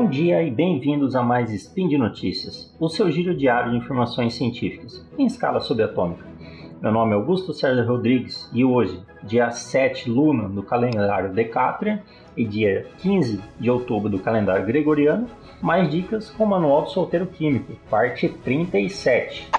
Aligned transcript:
Bom 0.00 0.08
dia 0.08 0.42
e 0.42 0.50
bem-vindos 0.50 1.14
a 1.14 1.22
mais 1.22 1.52
Spin 1.52 1.86
de 1.86 1.98
Notícias, 1.98 2.74
o 2.80 2.88
seu 2.88 3.10
giro 3.10 3.36
diário 3.36 3.72
de 3.72 3.76
informações 3.76 4.32
científicas, 4.32 5.06
em 5.18 5.26
escala 5.26 5.60
subatômica. 5.60 6.24
Meu 6.80 6.90
nome 6.90 7.12
é 7.12 7.16
Augusto 7.16 7.52
César 7.52 7.86
Rodrigues 7.86 8.48
e 8.54 8.64
hoje, 8.64 8.98
dia 9.22 9.50
7 9.50 10.08
Luna 10.08 10.48
do 10.48 10.62
calendário 10.62 11.34
Decátria 11.34 12.02
e 12.34 12.46
dia 12.46 12.86
15 12.96 13.42
de 13.60 13.70
outubro 13.70 14.08
do 14.08 14.18
calendário 14.18 14.64
Gregoriano, 14.64 15.28
mais 15.60 15.90
dicas 15.90 16.30
com 16.30 16.44
o 16.44 16.48
Manual 16.48 16.84
do 16.84 16.90
Solteiro 16.90 17.26
Químico, 17.26 17.74
parte 17.90 18.26
37. 18.26 19.50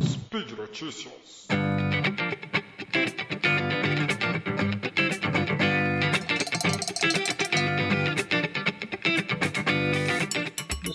Speed 0.00 0.52
Notícias. 0.56 1.48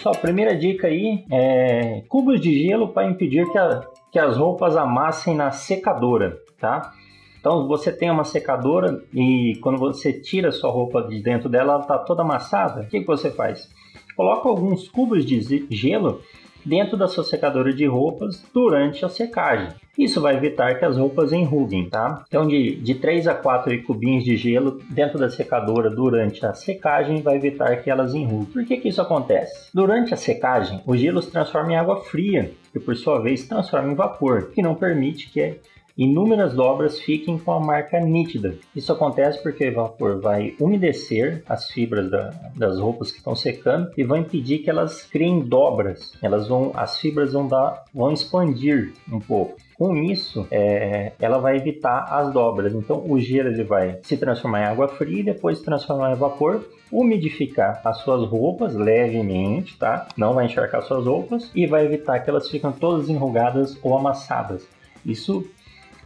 Pessoal, 0.04 0.20
primeira 0.20 0.54
dica 0.54 0.88
aí 0.88 1.24
é 1.32 2.04
cubos 2.10 2.42
de 2.42 2.62
gelo 2.62 2.90
para 2.90 3.08
impedir 3.08 3.50
que, 3.50 3.58
a, 3.58 3.88
que 4.12 4.20
as 4.20 4.36
roupas 4.36 4.76
amassem 4.76 5.34
na 5.34 5.50
secadora, 5.50 6.42
tá? 6.60 6.92
Então 7.40 7.70
você 7.70 7.90
tem 7.90 8.12
uma 8.12 8.26
secadora 8.26 9.02
e 9.14 9.58
quando 9.62 9.78
você 9.78 10.12
tira 10.12 10.52
sua 10.52 10.70
roupa 10.70 11.04
de 11.04 11.22
dentro 11.22 11.48
dela, 11.48 11.76
ela 11.76 11.82
está 11.84 11.98
toda 11.98 12.22
amassada. 12.22 12.82
O 12.82 12.88
que, 12.88 13.00
que 13.00 13.08
você 13.08 13.32
faz? 13.32 13.70
Coloca 14.14 14.50
alguns 14.50 14.90
cubos 14.90 15.26
de 15.26 15.66
gelo 15.72 16.20
dentro 16.66 16.98
da 16.98 17.08
sua 17.08 17.24
secadora 17.24 17.74
de 17.74 17.86
roupas 17.86 18.44
durante 18.54 19.04
a 19.06 19.10
secagem. 19.10 19.70
Isso 19.98 20.20
vai 20.20 20.36
evitar 20.36 20.80
que 20.80 20.86
as 20.86 20.98
roupas 20.98 21.32
enruguem, 21.32 21.88
tá? 21.88 22.24
Então, 22.28 22.48
de, 22.48 22.76
de 22.78 22.96
3 22.96 23.28
a 23.28 23.36
4 23.36 23.84
cubinhos 23.84 24.24
de 24.24 24.36
gelo 24.36 24.82
dentro 24.90 25.20
da 25.20 25.30
secadora 25.30 25.90
durante 25.90 26.44
a 26.44 26.54
secagem 26.54 27.22
vai 27.22 27.36
evitar 27.36 27.76
que 27.84 27.92
elas 27.92 28.16
enruguem. 28.16 28.52
Por 28.52 28.66
que, 28.66 28.78
que 28.78 28.90
isso 28.90 29.02
acontece? 29.02 29.70
Durante 29.72 30.12
a 30.14 30.18
secagem, 30.18 30.82
o 30.88 30.98
gelo 30.98 31.22
se 31.22 31.30
transforma 31.30 31.74
em 31.74 31.76
água 31.76 32.02
fria, 32.02 32.52
que 32.72 32.80
por 32.80 32.96
sua 32.96 33.20
vez 33.20 33.48
transforma 33.48 33.92
em 33.92 33.96
vapor, 33.96 34.50
que 34.52 34.64
não 34.64 34.74
permite 34.74 35.30
que 35.30 35.60
inúmeras 35.98 36.54
dobras 36.54 37.00
fiquem 37.00 37.38
com 37.38 37.52
a 37.52 37.60
marca 37.60 38.00
nítida. 38.00 38.56
Isso 38.76 38.92
acontece 38.92 39.42
porque 39.42 39.70
o 39.70 39.74
vapor 39.74 40.20
vai 40.20 40.56
umedecer 40.60 41.44
as 41.48 41.70
fibras 41.70 42.10
da, 42.10 42.32
das 42.56 42.80
roupas 42.80 43.12
que 43.12 43.18
estão 43.18 43.36
secando 43.36 43.92
e 43.98 44.04
vai 44.04 44.20
impedir 44.20 44.60
que 44.60 44.70
elas 44.70 45.04
criem 45.04 45.42
dobras. 45.42 46.14
Elas 46.22 46.48
vão, 46.48 46.72
as 46.76 46.98
fibras 46.98 47.34
vão 47.34 47.48
dar, 47.48 47.84
vão 47.94 48.12
expandir 48.12 48.94
um 49.12 49.20
pouco. 49.20 49.56
Com 49.76 49.96
isso, 49.98 50.48
é, 50.52 51.14
ela 51.20 51.40
vai 51.40 51.58
evitar 51.58 52.06
as 52.10 52.32
dobras. 52.32 52.74
Então, 52.74 53.04
o 53.08 53.20
gelo 53.20 53.50
ele 53.50 53.64
vai 53.64 54.00
se 54.04 54.16
transformar 54.18 54.62
em 54.62 54.66
água 54.66 54.88
fria 54.88 55.20
e 55.20 55.24
depois 55.24 55.58
se 55.58 55.66
transformar 55.66 56.14
em 56.14 56.16
vapor, 56.16 56.64
umidificar 56.92 57.82
as 57.84 57.98
suas 57.98 58.28
roupas 58.30 58.76
levemente, 58.76 59.78
tá? 59.78 60.08
Não 60.16 60.34
vai 60.34 60.46
encharcar 60.46 60.84
suas 60.84 61.06
roupas 61.06 61.52
e 61.56 61.66
vai 61.66 61.86
evitar 61.86 62.20
que 62.20 62.30
elas 62.30 62.50
fiquem 62.50 62.72
todas 62.72 63.10
enrugadas 63.10 63.78
ou 63.84 63.98
amassadas. 63.98 64.68
Isso 65.06 65.46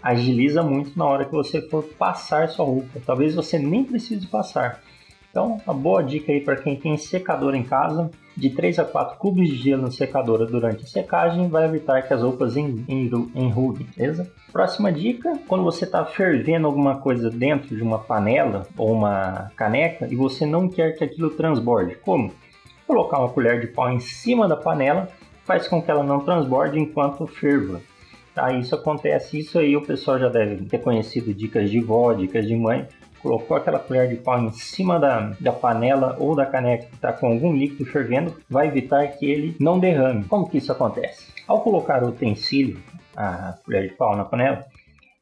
agiliza 0.01 0.63
muito 0.63 0.97
na 0.97 1.05
hora 1.05 1.25
que 1.25 1.31
você 1.31 1.61
for 1.61 1.83
passar 1.83 2.49
sua 2.49 2.65
roupa. 2.65 2.99
Talvez 3.05 3.35
você 3.35 3.57
nem 3.59 3.83
precise 3.83 4.27
passar. 4.27 4.81
Então, 5.29 5.61
uma 5.65 5.73
boa 5.73 6.03
dica 6.03 6.31
aí 6.31 6.41
para 6.41 6.55
quem 6.55 6.75
tem 6.75 6.97
secador 6.97 7.53
em 7.53 7.63
casa, 7.63 8.09
de 8.35 8.49
3 8.49 8.79
a 8.79 8.85
4 8.85 9.17
cubos 9.17 9.47
de 9.47 9.55
gelo 9.55 9.83
na 9.83 9.91
secadora 9.91 10.45
durante 10.45 10.83
a 10.83 10.87
secagem 10.87 11.47
vai 11.47 11.65
evitar 11.65 12.01
que 12.01 12.13
as 12.13 12.21
roupas 12.21 12.55
enruguem, 12.55 13.87
beleza? 13.95 14.31
Próxima 14.51 14.91
dica, 14.91 15.37
quando 15.47 15.63
você 15.63 15.85
está 15.85 16.03
fervendo 16.05 16.65
alguma 16.65 16.97
coisa 16.97 17.29
dentro 17.29 17.75
de 17.75 17.83
uma 17.83 17.99
panela 17.99 18.65
ou 18.77 18.93
uma 18.93 19.51
caneca 19.55 20.07
e 20.09 20.15
você 20.15 20.45
não 20.45 20.67
quer 20.69 20.97
que 20.97 21.03
aquilo 21.03 21.29
transborde, 21.31 21.95
como? 21.95 22.31
Colocar 22.87 23.19
uma 23.19 23.29
colher 23.29 23.59
de 23.59 23.67
pau 23.67 23.91
em 23.91 23.99
cima 23.99 24.47
da 24.47 24.55
panela 24.55 25.09
faz 25.45 25.67
com 25.67 25.81
que 25.81 25.91
ela 25.91 26.03
não 26.03 26.21
transborde 26.21 26.79
enquanto 26.79 27.27
ferva. 27.27 27.81
Tá, 28.37 28.53
isso 28.53 28.75
acontece, 28.75 29.39
isso 29.39 29.57
aí 29.57 29.75
o 29.75 29.81
pessoal 29.81 30.19
já 30.19 30.29
deve 30.29 30.63
ter 30.65 30.77
conhecido 30.77 31.33
dicas 31.33 31.71
de 31.71 31.79
vó, 31.79 32.13
dicas 32.13 32.45
de 32.45 32.55
mãe. 32.55 32.87
Colocou 33.19 33.57
aquela 33.57 33.79
colher 33.79 34.07
de 34.09 34.15
pau 34.17 34.39
em 34.39 34.51
cima 34.51 34.99
da, 34.99 35.35
da 35.39 35.51
panela 35.51 36.15
ou 36.19 36.35
da 36.35 36.45
caneca 36.45 36.85
que 36.85 36.93
está 36.93 37.11
com 37.11 37.29
algum 37.29 37.55
líquido 37.55 37.89
fervendo, 37.89 38.35
vai 38.47 38.67
evitar 38.67 39.07
que 39.07 39.25
ele 39.25 39.55
não 39.59 39.79
derrame. 39.79 40.23
Como 40.25 40.47
que 40.47 40.59
isso 40.59 40.71
acontece? 40.71 41.33
Ao 41.47 41.61
colocar 41.61 42.03
o 42.03 42.09
utensílio, 42.09 42.79
a 43.15 43.55
colher 43.65 43.89
de 43.89 43.95
pau 43.95 44.15
na 44.15 44.23
panela, 44.23 44.67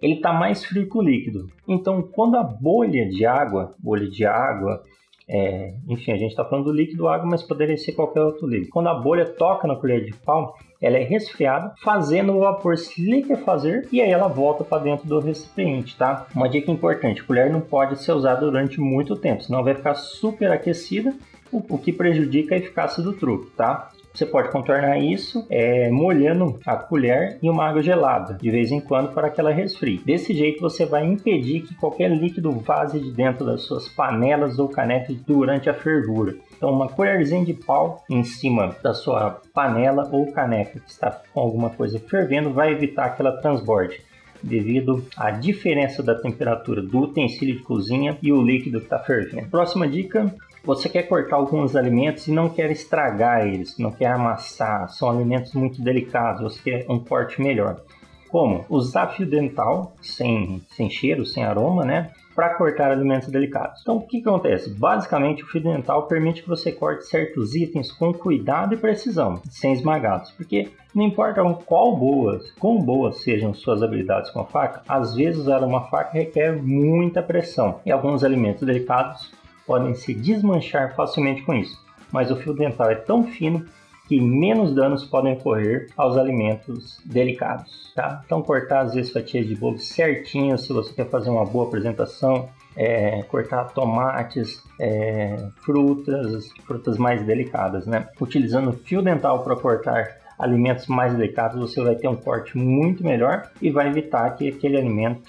ele 0.02 0.16
está 0.16 0.34
mais 0.34 0.66
frio 0.66 0.90
que 0.90 0.98
o 0.98 1.02
líquido. 1.02 1.50
Então, 1.66 2.02
quando 2.02 2.36
a 2.36 2.44
bolha 2.44 3.08
de 3.08 3.26
água, 3.26 3.76
bolha 3.80 4.10
de 4.10 4.26
água, 4.26 4.84
é, 5.28 5.74
enfim, 5.88 6.12
a 6.12 6.18
gente 6.18 6.32
está 6.32 6.46
falando 6.46 6.66
do 6.66 6.72
líquido 6.72 7.08
água, 7.08 7.28
mas 7.28 7.42
poderia 7.42 7.78
ser 7.78 7.94
qualquer 7.94 8.22
outro 8.22 8.48
líquido. 8.48 8.70
Quando 8.72 8.90
a 8.90 8.94
bolha 8.94 9.26
toca 9.26 9.68
na 9.68 9.76
colher 9.76 10.04
de 10.04 10.14
pau, 10.14 10.56
ela 10.80 10.98
é 10.98 11.04
resfriada, 11.04 11.74
fazendo 11.84 12.34
o 12.34 12.40
vapor 12.40 12.78
se 12.78 13.02
liquefazer 13.02 13.88
e 13.92 14.02
aí 14.02 14.12
ela 14.12 14.28
volta 14.28 14.64
para 14.64 14.84
dentro 14.84 15.08
do 15.08 15.20
recipiente, 15.20 15.98
tá? 15.98 16.28
Uma 16.36 16.48
dica 16.48 16.72
importante: 16.72 17.24
colher 17.24 17.50
não 17.50 17.62
pode 17.62 18.02
ser 18.04 18.12
usada 18.12 18.42
durante 18.42 18.80
muito 18.80 19.16
tempo, 19.16 19.44
senão 19.44 19.64
vai 19.64 19.74
ficar 19.74 19.96
super 19.96 20.52
aquecida, 20.52 21.14
o, 21.52 21.78
que 21.78 21.92
prejudica 21.92 22.54
a 22.54 22.58
eficácia 22.58 23.02
do 23.02 23.14
truque, 23.14 23.50
tá? 23.52 23.90
Você 24.16 24.26
pode 24.26 24.50
contornar 24.50 24.98
isso 24.98 25.46
é, 25.50 25.90
molhando 25.92 26.58
a 26.66 26.78
colher 26.78 27.38
em 27.44 27.50
uma 27.50 27.68
água 27.68 27.84
gelada 27.84 28.34
de 28.34 28.50
vez 28.50 28.72
em 28.72 28.80
quando 28.80 29.14
para 29.14 29.30
que 29.30 29.42
ela 29.42 29.52
resfrie. 29.52 30.02
Desse 30.06 30.34
jeito 30.34 30.62
você 30.62 30.86
vai 30.86 31.06
impedir 31.06 31.64
que 31.64 31.76
qualquer 31.76 32.10
líquido 32.10 32.50
vaze 32.52 32.98
de 32.98 33.12
dentro 33.12 33.46
das 33.46 33.64
suas 33.64 33.90
panelas 33.90 34.58
ou 34.58 34.70
canecas 34.70 35.18
durante 35.18 35.70
a 35.70 35.74
fervura. 35.74 36.34
Então, 36.56 36.72
uma 36.72 36.88
colherzinha 36.88 37.44
de 37.44 37.54
pau 37.54 38.06
em 38.10 38.24
cima 38.24 38.74
da 38.82 38.94
sua 38.94 39.42
panela 39.54 40.08
ou 40.10 40.32
caneca 40.32 40.80
que 40.80 40.90
está 40.90 41.12
com 41.34 41.42
alguma 41.42 41.70
coisa 41.70 42.00
fervendo 42.00 42.52
vai 42.52 42.72
evitar 42.72 43.10
que 43.10 43.22
ela 43.22 43.42
transborde 43.42 44.00
devido 44.42 45.06
à 45.18 45.32
diferença 45.32 46.02
da 46.02 46.16
temperatura 46.16 46.82
do 46.82 47.00
utensílio 47.00 47.58
de 47.58 47.64
cozinha 47.64 48.18
e 48.22 48.32
o 48.32 48.42
líquido 48.42 48.80
que 48.80 48.86
está 48.86 49.00
fervendo. 49.00 49.50
Próxima 49.50 49.88
dica: 49.88 50.34
você 50.66 50.90
quer 50.90 51.04
cortar 51.04 51.36
alguns 51.36 51.76
alimentos 51.76 52.28
e 52.28 52.32
não 52.32 52.50
quer 52.50 52.72
estragar 52.72 53.48
eles, 53.48 53.78
não 53.78 53.92
quer 53.92 54.08
amassar, 54.08 54.90
são 54.90 55.10
alimentos 55.10 55.54
muito 55.54 55.82
delicados, 55.82 56.42
você 56.42 56.62
quer 56.62 56.86
um 56.90 57.00
corte 57.00 57.42
melhor. 57.42 57.82
Como? 58.30 58.66
Usar 58.68 59.08
fio 59.10 59.26
dental 59.26 59.94
sem, 60.02 60.62
sem 60.76 60.90
cheiro, 60.90 61.26
sem 61.26 61.46
aroma, 61.46 61.86
né? 61.86 62.12
Para 62.36 62.56
cortar 62.56 62.92
alimentos 62.92 63.30
delicados. 63.30 63.80
Então, 63.82 63.96
o 63.96 64.02
que, 64.02 64.20
que 64.20 64.28
acontece? 64.28 64.70
Basicamente, 64.70 65.44
o 65.44 65.48
fio 65.48 65.64
dental 65.64 66.08
permite 66.08 66.42
que 66.42 66.50
você 66.50 66.70
corte 66.70 67.06
certos 67.06 67.56
itens 67.56 67.94
com 67.94 68.14
cuidado 68.14 68.74
e 68.74 68.78
precisão, 68.78 69.40
sem 69.50 69.72
esmagá-los. 69.72 70.32
Porque 70.32 70.70
não 70.94 71.04
importa 71.04 71.42
qual 71.66 71.96
boas, 71.96 72.52
quão 72.60 72.82
boas 72.82 73.22
sejam 73.22 73.54
suas 73.54 73.82
habilidades 73.82 74.32
com 74.32 74.42
a 74.42 74.46
faca, 74.46 74.82
às 74.86 75.16
vezes 75.16 75.40
usar 75.40 75.64
uma 75.64 75.88
faca 75.88 76.12
requer 76.12 76.62
muita 76.62 77.24
pressão. 77.24 77.80
E 77.86 77.92
alguns 77.92 78.22
alimentos 78.22 78.68
delicados 78.68 79.32
podem 79.66 79.94
se 79.96 80.14
desmanchar 80.14 80.96
facilmente 80.96 81.42
com 81.44 81.54
isso, 81.54 81.78
mas 82.12 82.32
o 82.32 82.36
fio 82.36 82.54
dental 82.54 82.90
é 82.90 82.96
tão 82.96 83.24
fino 83.24 83.66
que 84.08 84.22
menos 84.22 84.74
danos 84.74 85.04
podem 85.04 85.34
ocorrer 85.34 85.88
aos 85.98 86.16
alimentos 86.16 87.00
delicados. 87.04 87.92
Tá? 87.96 88.22
Então, 88.26 88.42
cortar 88.42 88.82
às 88.82 88.94
vezes 88.94 89.12
fatias 89.12 89.48
de 89.48 89.56
bolo 89.56 89.80
certinho 89.80 90.58
se 90.58 90.72
você 90.72 90.94
quer 90.94 91.10
fazer 91.10 91.30
uma 91.30 91.46
boa 91.46 91.68
apresentação, 91.68 92.50
é, 92.76 93.24
cortar 93.24 93.66
tomates, 93.74 94.62
é, 94.80 95.38
frutas, 95.62 96.52
frutas 96.66 96.98
mais 96.98 97.26
delicadas, 97.26 97.88
né? 97.88 98.08
Utilizando 98.20 98.74
fio 98.74 99.02
dental 99.02 99.44
para 99.44 99.56
cortar 99.56 100.25
alimentos 100.38 100.88
mais 100.88 101.14
delicados, 101.14 101.60
você 101.60 101.82
vai 101.82 101.96
ter 101.96 102.08
um 102.08 102.16
corte 102.16 102.58
muito 102.58 103.04
melhor 103.04 103.50
e 103.62 103.70
vai 103.70 103.88
evitar 103.88 104.30
que 104.32 104.50
aquele 104.50 104.78
alimento, 104.78 105.22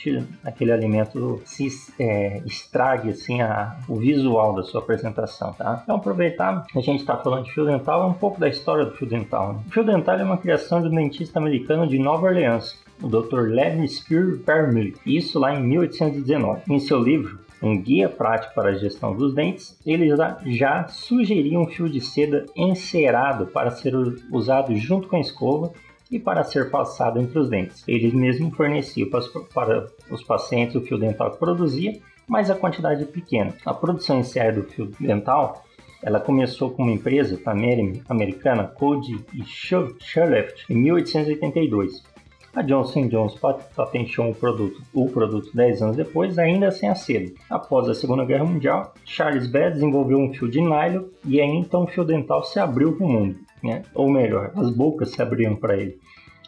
aquele 0.44 0.72
alimento 0.72 1.40
se 1.44 1.68
é, 1.98 2.42
estrague 2.44 3.10
assim 3.10 3.40
a, 3.40 3.76
o 3.88 3.96
visual 3.96 4.54
da 4.54 4.62
sua 4.62 4.80
apresentação, 4.80 5.52
tá? 5.52 5.80
Então 5.82 5.96
aproveitar, 5.96 6.66
a 6.74 6.80
gente 6.80 7.00
está 7.00 7.16
falando 7.16 7.44
de 7.44 7.52
fio 7.52 7.64
dental, 7.64 8.02
é 8.02 8.06
um 8.06 8.14
pouco 8.14 8.40
da 8.40 8.48
história 8.48 8.84
do 8.84 8.92
fio 8.92 9.06
dental. 9.06 9.54
Né? 9.54 9.60
O 9.66 9.70
fio 9.70 9.84
dental 9.84 10.18
é 10.18 10.24
uma 10.24 10.38
criação 10.38 10.80
de 10.80 10.88
um 10.88 10.94
dentista 10.94 11.38
americano 11.38 11.86
de 11.86 11.98
Nova 11.98 12.26
Orleans, 12.26 12.78
o 13.02 13.08
Dr. 13.08 13.48
Levi 13.48 13.88
Spear 13.88 14.38
Permilly, 14.44 14.94
isso 15.04 15.38
lá 15.38 15.54
em 15.54 15.62
1819. 15.62 16.62
Em 16.68 16.78
seu 16.78 17.02
livro 17.02 17.45
um 17.62 17.80
guia 17.80 18.08
prático 18.08 18.54
para 18.54 18.70
a 18.70 18.74
gestão 18.74 19.14
dos 19.14 19.34
dentes, 19.34 19.78
ele 19.86 20.08
já, 20.08 20.38
já 20.44 20.88
sugeria 20.88 21.58
um 21.58 21.66
fio 21.66 21.88
de 21.88 22.00
seda 22.00 22.46
encerado 22.54 23.46
para 23.46 23.70
ser 23.70 23.94
usado 24.30 24.74
junto 24.76 25.08
com 25.08 25.16
a 25.16 25.20
escova 25.20 25.72
e 26.10 26.18
para 26.18 26.44
ser 26.44 26.70
passado 26.70 27.20
entre 27.20 27.38
os 27.38 27.48
dentes. 27.48 27.82
Ele 27.88 28.14
mesmo 28.14 28.50
fornecia 28.50 29.06
para, 29.52 29.86
os 30.10 30.22
pacientes 30.22 30.76
o 30.76 30.80
fio 30.80 30.98
dental 30.98 31.32
que 31.32 31.38
produzia, 31.38 31.98
mas 32.28 32.50
a 32.50 32.54
quantidade 32.54 33.02
é 33.02 33.06
pequena. 33.06 33.54
A 33.64 33.74
produção 33.74 34.18
em 34.18 34.24
série 34.24 34.52
do 34.52 34.64
fio 34.64 34.86
dental 35.00 35.64
ela 36.02 36.20
começou 36.20 36.70
com 36.70 36.82
uma 36.82 36.92
empresa 36.92 37.40
americana, 38.08 38.64
Code 38.64 39.24
e 39.34 39.42
Shurleft, 39.44 40.66
em 40.70 40.76
1882 40.76 42.15
A 42.56 42.62
Johnson 42.62 43.06
Johnson 43.08 43.58
patenteou 43.76 44.30
o 44.30 44.34
produto, 44.34 44.80
o 44.94 45.10
produto 45.10 45.50
10 45.54 45.82
anos 45.82 45.96
depois, 45.96 46.38
ainda 46.38 46.70
sem 46.70 46.88
acelo. 46.88 47.30
Após 47.50 47.86
a 47.86 47.94
Segunda 47.94 48.24
Guerra 48.24 48.46
Mundial, 48.46 48.94
Charles 49.04 49.46
Bass 49.46 49.74
desenvolveu 49.74 50.16
um 50.16 50.32
fio 50.32 50.48
de 50.48 50.62
nylon 50.62 51.04
e 51.26 51.38
aí 51.38 51.50
então 51.50 51.84
o 51.84 51.86
fio 51.86 52.02
dental 52.02 52.42
se 52.44 52.58
abriu 52.58 52.96
para 52.96 53.04
o 53.04 53.10
mundo, 53.10 53.36
né? 53.62 53.82
ou 53.94 54.10
melhor, 54.10 54.52
as 54.56 54.70
bocas 54.70 55.10
se 55.10 55.20
abriram 55.20 55.54
para 55.54 55.76
ele. 55.76 55.98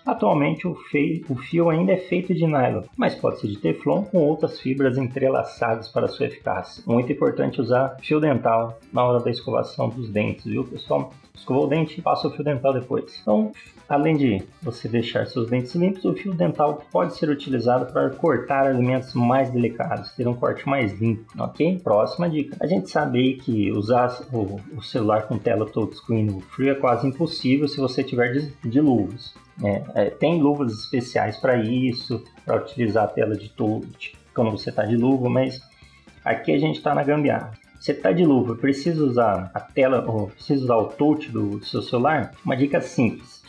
Atualmente 0.06 0.66
o, 0.66 0.74
fio, 0.74 1.26
o 1.28 1.36
fio 1.36 1.68
ainda 1.68 1.92
é 1.92 1.98
feito 1.98 2.34
de 2.34 2.46
nylon, 2.46 2.84
mas 2.96 3.14
pode 3.14 3.40
ser 3.40 3.48
de 3.48 3.58
teflon 3.58 4.04
com 4.04 4.16
outras 4.16 4.58
fibras 4.58 4.96
entrelaçadas 4.96 5.88
para 5.88 6.08
sua 6.08 6.24
eficácia. 6.24 6.82
Muito 6.86 7.12
importante 7.12 7.60
usar 7.60 7.98
fio 8.00 8.18
dental 8.18 8.78
na 8.90 9.04
hora 9.04 9.22
da 9.22 9.30
escovação 9.30 9.90
dos 9.90 10.08
dentes, 10.08 10.46
viu 10.46 10.64
pessoal? 10.64 11.12
Escovou 11.38 11.64
o 11.64 11.66
dente, 11.68 12.02
passa 12.02 12.28
o 12.28 12.30
fio 12.30 12.44
dental 12.44 12.72
depois. 12.72 13.18
Então, 13.22 13.52
além 13.88 14.16
de 14.16 14.42
você 14.60 14.88
deixar 14.88 15.26
seus 15.26 15.48
dentes 15.48 15.74
limpos, 15.74 16.04
o 16.04 16.14
fio 16.14 16.34
dental 16.34 16.82
pode 16.90 17.16
ser 17.16 17.30
utilizado 17.30 17.90
para 17.92 18.10
cortar 18.10 18.66
alimentos 18.66 19.14
mais 19.14 19.50
delicados, 19.50 20.10
ter 20.12 20.26
um 20.28 20.34
corte 20.34 20.68
mais 20.68 20.92
limpo, 21.00 21.24
ok? 21.38 21.80
Próxima 21.82 22.28
dica. 22.28 22.56
A 22.60 22.66
gente 22.66 22.90
sabe 22.90 23.34
que 23.34 23.72
usar 23.72 24.20
o, 24.32 24.60
o 24.76 24.82
celular 24.82 25.22
com 25.26 25.38
tela 25.38 25.64
touchscreen 25.64 26.40
frio 26.50 26.72
é 26.72 26.74
quase 26.74 27.06
impossível 27.06 27.68
se 27.68 27.78
você 27.78 28.02
tiver 28.02 28.32
de, 28.32 28.52
de 28.68 28.80
luvas. 28.80 29.34
É, 29.64 29.82
é, 29.94 30.10
tem 30.10 30.40
luvas 30.40 30.72
especiais 30.72 31.36
para 31.36 31.56
isso, 31.56 32.22
para 32.44 32.56
utilizar 32.56 33.04
a 33.04 33.08
tela 33.08 33.36
de 33.36 33.48
touch 33.48 34.16
quando 34.34 34.50
você 34.52 34.70
está 34.70 34.84
de 34.84 34.96
luva, 34.96 35.28
mas 35.28 35.60
aqui 36.24 36.52
a 36.52 36.58
gente 36.58 36.76
está 36.76 36.94
na 36.94 37.02
gambiarra. 37.02 37.52
Você 37.78 37.92
está 37.92 38.10
de 38.10 38.24
luva, 38.24 38.56
precisa 38.56 39.04
usar 39.04 39.50
a 39.54 39.60
tela 39.60 40.04
ou 40.06 40.28
precisa 40.28 40.64
usar 40.64 40.76
o 40.76 40.86
touch 40.86 41.30
do, 41.30 41.64
seu 41.64 41.80
celular? 41.80 42.32
Uma 42.44 42.56
dica 42.56 42.80
simples: 42.80 43.42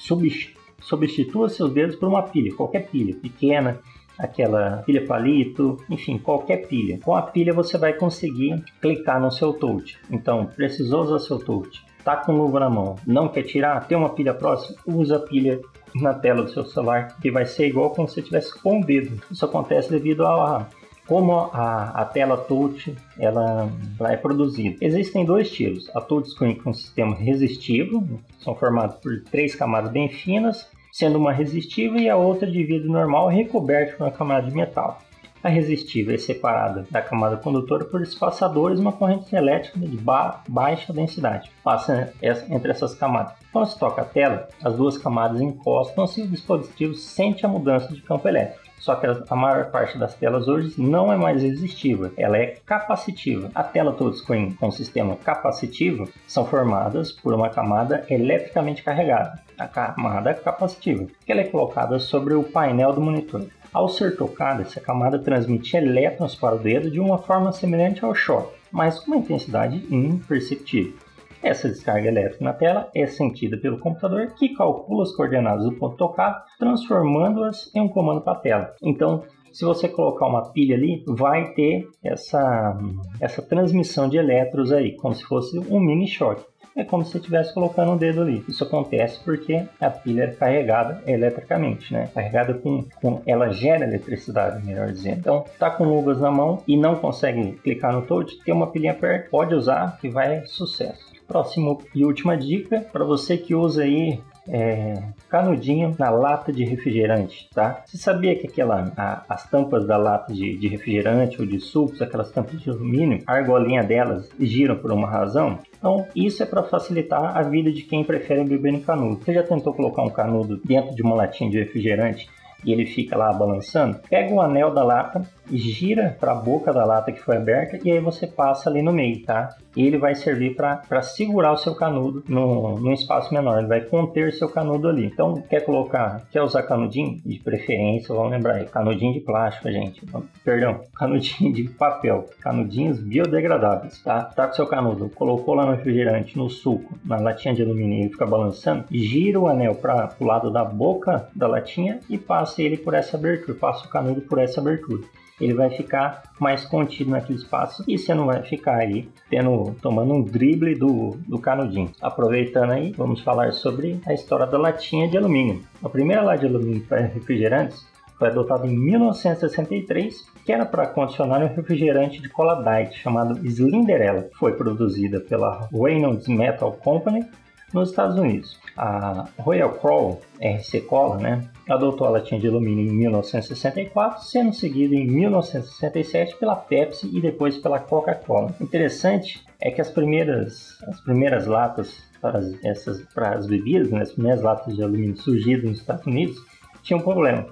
substitua 0.82 1.50
seus 1.50 1.74
dedos 1.74 1.96
por 1.96 2.08
uma 2.08 2.24
pilha, 2.24 2.54
qualquer 2.54 2.88
pilha, 2.90 3.16
pequena, 3.16 3.80
aquela 4.20 4.84
pilha 4.86 5.06
palito, 5.06 5.78
enfim, 5.90 6.18
qualquer 6.18 6.68
pilha. 6.68 7.00
Com 7.04 7.16
a 7.16 7.22
pilha 7.22 7.54
você 7.54 7.78
vai 7.78 7.94
conseguir 7.94 8.64
clicar 8.82 9.20
no 9.20 9.32
seu 9.32 9.52
touch. 9.52 9.98
Então, 10.12 10.46
precisou 10.46 11.04
usar 11.04 11.20
seu 11.20 11.40
touch, 11.40 11.84
tá 12.04 12.18
com 12.18 12.34
luva 12.34 12.60
na 12.60 12.70
mão, 12.70 12.98
não 13.08 13.30
quer 13.30 13.44
tirar, 13.44 13.88
tem 13.88 13.98
uma 13.98 14.10
pilha 14.10 14.34
próxima, 14.34 14.78
usa 14.86 15.16
a 15.16 15.20
pilha 15.20 15.60
na 15.96 16.14
tela 16.14 16.44
do 16.44 16.52
seu 16.52 16.66
celular, 16.66 17.18
que 17.20 17.32
vai 17.32 17.46
ser 17.46 17.68
igual 17.68 17.90
como 17.90 18.08
se 18.08 18.22
tivesse 18.22 18.58
com 18.62 18.80
o 18.80 18.86
dedo. 18.86 19.20
Isso 19.32 19.44
acontece 19.44 19.90
devido 19.90 20.24
a 20.26 20.68
como 21.10 21.50
a, 21.52 21.90
a 21.96 22.06
tela 22.06 22.38
touch 22.38 22.96
ela, 23.18 23.68
ela, 24.00 24.14
é 24.14 24.16
produzida. 24.16 24.78
Existem 24.80 25.26
dois 25.26 25.50
tipos: 25.50 25.90
a 25.96 26.00
touchscreen 26.00 26.54
com 26.54 26.72
sistema 26.72 27.16
resistivo, 27.16 28.08
são 28.38 28.54
formados 28.54 28.98
por 28.98 29.20
três 29.24 29.56
camadas 29.56 29.92
bem 29.92 30.08
finas, 30.08 30.70
sendo 30.92 31.18
uma 31.18 31.34
resistiva 31.34 31.98
e 32.00 32.08
a 32.08 32.16
outra 32.16 32.50
de 32.50 32.64
vidro 32.64 32.92
normal 32.92 33.28
recoberta 33.28 33.98
por 33.98 34.04
uma 34.04 34.12
camada 34.12 34.48
de 34.48 34.56
metal. 34.56 35.02
A 35.42 35.48
resistiva 35.48 36.14
é 36.14 36.18
separada 36.18 36.86
da 36.92 37.02
camada 37.02 37.38
condutora 37.38 37.86
por 37.86 38.02
espaçadores 38.02 38.78
uma 38.78 38.92
corrente 38.92 39.34
elétrica 39.34 39.80
de 39.80 39.96
ba 39.98 40.44
baixa 40.48 40.92
densidade. 40.92 41.50
Passa 41.64 42.14
entre 42.22 42.72
essas 42.72 42.94
camadas. 42.94 43.34
Quando 43.52 43.66
se 43.66 43.80
toca 43.80 44.02
a 44.02 44.06
tela, 44.06 44.50
as 44.62 44.76
duas 44.76 44.98
camadas 44.98 45.40
encostam-se 45.40 46.22
e 46.22 46.24
o 46.26 46.28
dispositivo 46.28 46.94
sente 46.94 47.46
a 47.46 47.50
mudança 47.50 47.88
de 47.88 48.02
campo 48.02 48.28
elétrico. 48.28 48.69
Só 48.80 48.96
que 48.96 49.06
a 49.06 49.36
maior 49.36 49.72
parte 49.72 49.98
das 49.98 50.16
telas 50.16 50.48
hoje 50.48 50.74
não 50.78 51.12
é 51.12 51.18
mais 51.18 51.44
resistiva, 51.44 52.12
ela 52.18 52.38
é 52.38 52.58
capacitiva. 52.66 53.52
A 53.54 53.64
tela 53.64 53.94
touchscreen 53.94 54.52
com 54.54 54.72
sistema 54.72 55.16
capacitivo 55.16 56.10
são 56.28 56.46
formadas 56.46 57.12
por 57.12 57.34
uma 57.34 57.50
camada 57.50 58.06
eletricamente 58.10 58.82
carregada, 58.82 59.40
a 59.58 59.68
camada 59.68 60.34
capacitiva, 60.34 61.06
que 61.26 61.32
ela 61.32 61.42
é 61.42 61.46
colocada 61.46 62.00
sobre 62.00 62.34
o 62.34 62.44
painel 62.44 62.94
do 62.94 63.02
monitor. 63.02 63.46
Ao 63.72 63.88
ser 63.88 64.18
tocada, 64.18 64.64
essa 64.64 64.82
camada 64.82 65.20
transmite 65.20 65.78
elétrons 65.78 66.34
para 66.34 66.56
o 66.56 66.60
dedo 66.60 66.90
de 66.90 67.00
uma 67.00 67.20
forma 67.20 67.52
semelhante 67.52 68.04
ao 68.04 68.16
choque, 68.16 68.58
mas 68.72 69.00
com 69.00 69.12
uma 69.12 69.18
intensidade 69.18 69.86
imperceptível. 69.94 70.94
Essa 71.42 71.70
descarga 71.70 72.08
elétrica 72.08 72.44
na 72.44 72.54
tela 72.54 72.90
é 72.94 73.06
sentida 73.08 73.58
pelo 73.58 73.80
computador 73.80 74.34
que 74.38 74.50
calcula 74.50 75.04
as 75.04 75.16
coordenadas 75.16 75.64
do 75.66 75.74
ponto 75.74 75.96
tocado, 75.96 76.44
transformando-as 76.58 77.74
em 77.74 77.82
um 77.82 77.88
comando 77.88 78.22
para 78.22 78.34
a 78.34 78.42
tela. 78.42 78.74
Então, 78.84 79.24
se 79.52 79.66
você 79.66 79.88
colocar 79.88 80.28
uma 80.28 80.52
pilha 80.52 80.76
ali, 80.76 81.04
vai 81.08 81.54
ter 81.54 81.88
essa, 82.04 82.78
essa 83.20 83.42
transmissão 83.42 84.08
de 84.08 84.18
elétrons 84.18 84.72
aí, 84.72 84.96
como 84.98 85.16
se 85.16 85.24
fosse 85.24 85.58
um 85.58 85.80
mini 85.80 86.08
choque 86.08 86.44
é 86.80 86.84
como 86.84 87.04
se 87.04 87.18
estivesse 87.18 87.54
colocando 87.54 87.92
um 87.92 87.98
dedo 87.98 88.22
ali. 88.22 88.44
Isso 88.48 88.64
acontece 88.64 89.20
porque 89.24 89.66
a 89.80 89.90
pilha 89.90 90.24
é 90.24 90.28
carregada 90.28 91.02
eletricamente, 91.06 91.94
né? 91.94 92.10
Carregada 92.14 92.54
com, 92.54 92.86
com 93.02 93.22
ela 93.26 93.52
gera 93.52 93.84
eletricidade, 93.84 94.66
melhor 94.66 94.92
dizendo. 94.92 95.20
Então, 95.20 95.46
tá 95.58 95.70
com 95.70 95.84
luvas 95.84 96.20
na 96.20 96.32
mão 96.32 96.64
e 96.68 96.78
não 96.78 96.96
consegue 96.96 97.54
clicar 97.64 97.94
no 97.94 98.04
touch, 98.04 98.40
tem 98.44 98.54
uma 98.54 98.68
pilhinha 98.68 98.94
perto, 98.94 99.30
pode 99.30 99.54
usar 99.54 99.98
que 100.00 100.10
vai 100.10 100.46
sucesso. 100.46 101.09
Próximo 101.30 101.80
e 101.94 102.04
última 102.04 102.36
dica 102.36 102.82
para 102.92 103.06
você 103.06 103.38
que 103.38 103.54
usa 103.54 103.84
aí 103.84 104.20
é, 104.48 104.96
canudinho 105.30 105.96
na 106.00 106.10
lata 106.10 106.52
de 106.52 106.64
refrigerante, 106.64 107.48
tá? 107.54 107.84
Você 107.86 107.98
sabia 107.98 108.36
que 108.36 108.48
aquela, 108.48 108.92
a, 108.98 109.24
as 109.30 109.48
tampas 109.48 109.86
da 109.86 109.96
lata 109.96 110.34
de, 110.34 110.58
de, 110.58 110.68
refrigerante 110.68 111.40
ou 111.40 111.46
de 111.46 111.60
sucos, 111.60 112.02
aquelas 112.02 112.32
tampas 112.32 112.60
de 112.60 112.70
alumínio, 112.72 113.22
a 113.28 113.34
argolinha 113.34 113.84
delas 113.84 114.28
giram 114.40 114.76
por 114.76 114.92
uma 114.92 115.08
razão? 115.08 115.60
Então, 115.78 116.08
isso 116.16 116.42
é 116.42 116.48
para 116.48 116.64
facilitar 116.64 117.38
a 117.38 117.44
vida 117.44 117.72
de 117.72 117.84
quem 117.84 118.04
prefere 118.04 118.44
beber 118.44 118.74
em 118.74 118.82
canudo. 118.82 119.24
Você 119.24 119.32
já 119.32 119.44
tentou 119.44 119.72
colocar 119.72 120.02
um 120.02 120.10
canudo 120.10 120.60
dentro 120.66 120.96
de 120.96 121.04
uma 121.04 121.16
latinha 121.16 121.52
de 121.52 121.60
refrigerante 121.60 122.28
e 122.66 122.72
ele 122.72 122.86
fica 122.86 123.16
lá 123.16 123.32
balançando? 123.32 124.00
Pega 124.10 124.34
o 124.34 124.42
anel 124.42 124.74
da 124.74 124.84
lata, 124.84 125.22
gira 125.52 126.18
para 126.20 126.32
a 126.32 126.36
boca 126.36 126.74
da 126.74 126.86
lata 126.86 127.12
que 127.12 127.22
foi 127.22 127.38
aberta 127.38 127.80
e 127.84 127.92
aí 127.92 128.00
você 128.00 128.28
passa 128.28 128.70
ali 128.70 128.82
no 128.82 128.92
meio, 128.92 129.24
tá? 129.24 129.56
E 129.80 129.88
ele 129.88 129.98
vai 129.98 130.14
servir 130.14 130.58
para 130.58 131.02
segurar 131.02 131.54
o 131.54 131.58
seu 131.58 131.74
canudo 131.74 132.22
no, 132.28 132.78
num 132.78 132.92
espaço 132.92 133.34
menor, 133.34 133.60
ele 133.60 133.68
vai 133.68 133.80
conter 133.80 134.34
seu 134.34 134.50
canudo 134.50 134.90
ali. 134.90 135.06
Então, 135.06 135.42
quer 135.50 135.62
colocar, 135.62 136.22
quer 136.30 136.42
usar 136.42 136.64
canudinho? 136.64 137.18
De 137.26 137.40
preferência, 137.40 138.14
vamos 138.14 138.32
lembrar 138.32 138.56
aí, 138.56 138.66
canudinho 138.66 139.14
de 139.14 139.22
plástico, 139.22 139.72
gente. 139.72 140.06
Perdão, 140.44 140.82
canudinho 140.94 141.54
de 141.54 141.64
papel, 141.64 142.26
canudinhos 142.42 143.00
biodegradáveis, 143.00 144.04
tá? 144.04 144.22
Tá 144.24 144.48
com 144.48 144.54
seu 144.54 144.68
canudo, 144.68 145.08
colocou 145.12 145.56
lá 145.56 145.66
no 145.66 145.72
refrigerante, 145.72 146.38
no 146.38 146.50
suco, 146.50 147.00
na 147.06 147.16
latinha 147.16 147.54
de 147.54 147.62
alumínio 147.62 148.08
e 148.08 148.10
fica 148.10 148.26
balançando, 148.26 148.84
gira 148.92 149.40
o 149.40 149.48
anel 149.48 149.76
para 149.76 150.14
o 150.20 150.26
lado 150.26 150.52
da 150.52 150.66
boca 150.66 151.30
da 151.34 151.48
latinha 151.48 152.02
e 152.10 152.18
passa 152.18 152.62
ele 152.62 152.76
por 152.76 152.94
essa 152.94 153.16
abertura, 153.16 153.58
passa 153.58 153.86
o 153.86 153.90
canudo 153.90 154.20
por 154.20 154.40
essa 154.40 154.60
abertura 154.60 155.08
ele 155.40 155.54
vai 155.54 155.70
ficar 155.70 156.24
mais 156.40 156.66
contido 156.66 157.12
naquele 157.12 157.40
espaço 157.40 157.84
e 157.88 157.98
você 157.98 158.14
não 158.14 158.26
vai 158.26 158.42
ficar 158.44 158.78
aí 158.78 159.08
tendo, 159.30 159.76
tomando 159.82 160.14
um 160.14 160.24
drible 160.24 160.76
do, 160.76 161.18
do 161.28 161.40
canudinho. 161.40 161.92
Aproveitando 162.02 162.72
aí, 162.72 162.92
vamos 162.92 163.22
falar 163.22 163.52
sobre 163.54 164.00
a 164.06 164.14
história 164.14 164.46
da 164.46 164.58
latinha 164.58 165.08
de 165.08 165.18
alumínio. 165.18 165.62
A 165.84 165.90
primeira 165.90 166.22
lata 166.22 166.40
de 166.40 166.46
alumínio 166.48 166.86
para 166.88 167.02
refrigerantes 167.02 167.88
foi 168.18 168.28
adotada 168.28 168.68
em 168.68 168.78
1963, 168.78 170.28
que 170.46 170.52
era 170.52 170.66
para 170.66 170.88
condicionar 170.88 171.42
um 171.42 171.56
refrigerante 171.56 172.22
de 172.22 172.28
cola 172.28 172.62
diet 172.62 172.98
chamado 173.00 173.40
Slinderella. 173.48 174.30
Foi 174.38 174.52
produzida 174.54 175.22
pela 175.22 175.70
Reynolds 175.72 176.28
Metal 176.28 176.72
Company 176.84 177.26
nos 177.74 177.90
Estados 177.90 178.18
Unidos. 178.18 178.58
A 178.76 179.28
Royal 179.40 179.74
Crow 179.74 180.22
RC 180.42 180.82
Cola, 180.82 181.18
né, 181.18 181.50
adotou 181.70 182.08
a 182.08 182.12
latinha 182.12 182.40
de 182.40 182.48
alumínio 182.48 182.88
em 182.88 182.96
1964, 182.96 184.24
sendo 184.24 184.54
seguida 184.54 184.96
em 184.96 185.06
1967 185.06 186.38
pela 186.38 186.56
Pepsi 186.56 187.10
e 187.14 187.20
depois 187.20 187.58
pela 187.58 187.80
Coca-Cola. 187.80 188.56
Interessante 188.62 189.44
é 189.60 189.70
que 189.70 189.82
as 189.82 189.90
primeiras, 189.90 190.78
as 190.88 191.02
primeiras 191.02 191.46
latas 191.46 191.98
para 192.22 192.40
as, 192.40 192.64
essas, 192.64 193.02
para 193.14 193.36
as 193.36 193.48
bebidas, 193.48 193.90
né, 193.92 194.02
as 194.02 194.12
primeiras 194.12 194.42
latas 194.42 194.76
de 194.76 194.84
alumínio 194.84 195.18
surgidas 195.18 195.64
nos 195.64 195.80
Estados 195.80 196.06
Unidos, 196.06 196.38
tinham 196.84 197.00
um 197.00 197.04
problema 197.04 197.46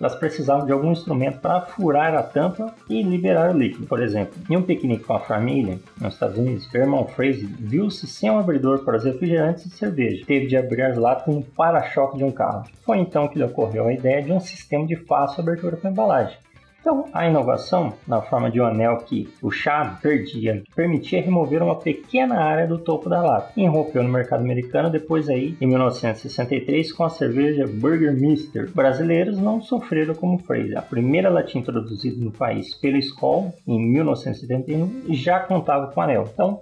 elas 0.00 0.14
precisavam 0.14 0.64
de 0.64 0.72
algum 0.72 0.90
instrumento 0.90 1.38
para 1.40 1.60
furar 1.60 2.14
a 2.14 2.22
tampa 2.22 2.74
e 2.88 3.02
liberar 3.02 3.54
o 3.54 3.58
líquido. 3.58 3.86
Por 3.86 4.02
exemplo, 4.02 4.34
em 4.48 4.56
um 4.56 4.62
piquenique 4.62 5.04
com 5.04 5.12
a 5.12 5.20
família 5.20 5.78
nos 6.00 6.14
Estados 6.14 6.38
Unidos, 6.38 6.66
o 6.66 7.04
Fraser 7.04 7.46
viu-se 7.58 8.06
sem 8.06 8.30
um 8.30 8.38
abridor 8.38 8.82
para 8.84 8.96
os 8.96 9.04
refrigerantes 9.04 9.66
e 9.66 9.70
cerveja. 9.70 10.24
Teve 10.26 10.46
de 10.46 10.56
abrir 10.56 10.82
as 10.82 10.96
latas 10.96 11.32
no 11.32 11.42
para-choque 11.42 12.16
de 12.16 12.24
um 12.24 12.30
carro. 12.30 12.64
Foi 12.82 12.98
então 12.98 13.28
que 13.28 13.38
lhe 13.38 13.44
ocorreu 13.44 13.86
a 13.86 13.92
ideia 13.92 14.22
de 14.22 14.32
um 14.32 14.40
sistema 14.40 14.86
de 14.86 14.96
fácil 14.96 15.42
abertura 15.42 15.76
com 15.76 15.88
embalagem. 15.88 16.36
Então, 16.80 17.04
a 17.12 17.28
inovação, 17.28 17.92
na 18.06 18.22
forma 18.22 18.50
de 18.50 18.60
um 18.60 18.64
anel 18.64 18.98
que 18.98 19.28
o 19.42 19.50
chave 19.50 20.00
perdia, 20.00 20.62
permitia 20.74 21.20
remover 21.20 21.62
uma 21.62 21.76
pequena 21.76 22.40
área 22.40 22.66
do 22.66 22.78
topo 22.78 23.08
da 23.08 23.22
lata. 23.22 23.52
E 23.54 23.66
rompeu 23.66 24.02
no 24.02 24.08
mercado 24.08 24.40
americano 24.40 24.88
depois 24.88 25.28
aí, 25.28 25.56
em 25.60 25.66
1963, 25.66 26.92
com 26.92 27.04
a 27.04 27.10
cerveja 27.10 27.66
Burger 27.66 28.14
Mister. 28.14 28.70
Brasileiros 28.70 29.38
não 29.38 29.60
sofreram 29.60 30.14
como 30.14 30.38
Fraser. 30.38 30.78
A 30.78 30.82
primeira 30.82 31.28
latinha 31.28 31.60
introduzida 31.60 32.22
no 32.24 32.30
país 32.30 32.74
pela 32.74 32.98
Skoll, 32.98 33.52
em 33.66 33.78
1971, 33.78 35.04
já 35.10 35.38
contava 35.38 35.88
com 35.88 36.00
anel. 36.00 36.28
Então, 36.32 36.60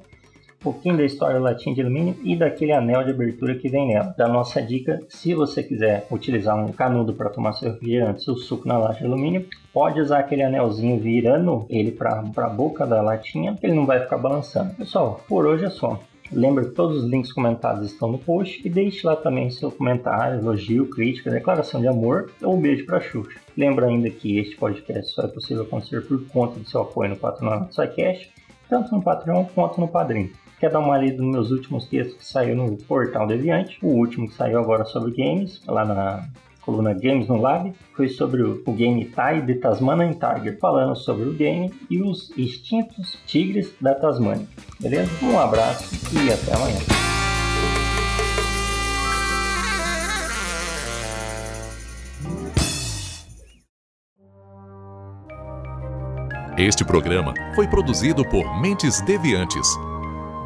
pouquinho 0.60 0.96
da 0.96 1.04
história 1.04 1.38
latinha 1.38 1.74
de 1.74 1.80
alumínio 1.80 2.16
e 2.22 2.36
daquele 2.36 2.72
anel 2.72 3.04
de 3.04 3.10
abertura 3.10 3.54
que 3.54 3.68
vem 3.68 3.88
nela. 3.88 4.14
Da 4.16 4.28
nossa 4.28 4.60
dica, 4.60 5.00
se 5.08 5.34
você 5.34 5.62
quiser 5.62 6.06
utilizar 6.10 6.56
um 6.56 6.72
canudo 6.72 7.14
para 7.14 7.30
tomar 7.30 7.52
seu 7.52 7.72
refrigerante, 7.72 8.24
seu 8.24 8.36
suco 8.36 8.66
na 8.66 8.78
lata 8.78 8.98
de 8.98 9.04
alumínio, 9.04 9.46
pode 9.72 10.00
usar 10.00 10.20
aquele 10.20 10.42
anelzinho 10.42 10.98
virando 10.98 11.66
ele 11.68 11.92
para 11.92 12.20
a 12.20 12.48
boca 12.48 12.86
da 12.86 13.00
latinha, 13.00 13.56
ele 13.62 13.74
não 13.74 13.86
vai 13.86 14.00
ficar 14.00 14.18
balançando. 14.18 14.74
Pessoal, 14.74 15.20
por 15.28 15.46
hoje 15.46 15.64
é 15.64 15.70
só. 15.70 16.00
Lembre 16.30 16.66
que 16.66 16.72
todos 16.72 17.04
os 17.04 17.10
links 17.10 17.32
comentados 17.32 17.90
estão 17.90 18.12
no 18.12 18.18
post 18.18 18.60
e 18.62 18.68
deixe 18.68 19.06
lá 19.06 19.16
também 19.16 19.48
seu 19.50 19.70
comentário, 19.70 20.40
elogio, 20.40 20.86
crítica, 20.90 21.30
declaração 21.30 21.80
de 21.80 21.88
amor 21.88 22.30
ou 22.42 22.54
um 22.54 22.60
beijo 22.60 22.84
para 22.84 23.00
Xuxa. 23.00 23.40
Lembra 23.56 23.86
ainda 23.86 24.10
que 24.10 24.38
este 24.38 24.54
podcast 24.56 25.14
só 25.14 25.22
é 25.22 25.28
possível 25.28 25.62
acontecer 25.62 26.02
por 26.02 26.22
conta 26.28 26.60
do 26.60 26.68
seu 26.68 26.82
apoio 26.82 27.10
no 27.10 27.16
patronato 27.16 27.68
do 27.68 27.74
SciCast, 27.74 28.30
tanto 28.68 28.94
no 28.94 29.02
Patreon 29.02 29.46
quanto 29.54 29.80
no 29.80 29.88
Padrim. 29.88 30.30
Quer 30.58 30.70
dar 30.70 30.80
uma 30.80 30.98
lida 30.98 31.22
nos 31.22 31.32
meus 31.32 31.50
últimos 31.52 31.86
textos 31.86 32.16
que 32.16 32.24
saiu 32.24 32.56
no 32.56 32.76
Portal 32.76 33.28
Deviante, 33.28 33.78
o 33.80 33.88
último 33.88 34.28
que 34.28 34.34
saiu 34.34 34.58
agora 34.58 34.84
sobre 34.84 35.12
games, 35.12 35.62
lá 35.66 35.84
na 35.84 36.28
coluna 36.62 36.92
Games 36.92 37.28
no 37.28 37.40
Lab, 37.40 37.72
foi 37.96 38.08
sobre 38.08 38.42
o, 38.42 38.62
o 38.66 38.72
game 38.72 39.04
Tai 39.06 39.40
de 39.40 39.54
Tasmanian 39.54 40.12
Tiger, 40.12 40.58
falando 40.58 40.96
sobre 40.96 41.28
o 41.28 41.32
game 41.32 41.72
e 41.88 42.02
os 42.02 42.30
extintos 42.36 43.16
tigres 43.26 43.72
da 43.80 43.94
Tasmania. 43.94 44.46
Beleza? 44.80 45.10
Um 45.22 45.38
abraço 45.38 45.94
e 46.12 46.30
até 46.30 46.54
amanhã. 46.54 46.78
Este 56.58 56.84
programa 56.84 57.32
foi 57.54 57.68
produzido 57.68 58.28
por 58.28 58.60
Mentes 58.60 59.00
Deviantes. 59.02 59.68